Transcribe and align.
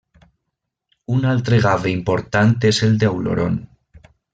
Un 1.17 1.27
altre 1.33 1.61
gave 1.67 1.93
important 1.99 2.59
és 2.75 2.83
el 2.91 3.01
d'Auloron. 3.05 3.65